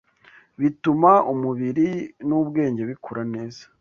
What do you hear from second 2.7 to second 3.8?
bikura neza.